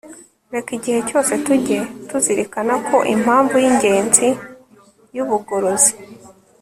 reka 0.53 0.69
igihe 0.77 0.99
cyose 1.09 1.31
tujye 1.45 1.79
tuzirikana 2.09 2.73
ko 2.87 2.97
impamvu 3.13 3.55
y'ingenzi 3.63 4.27
y'ubugorozi 5.15 5.93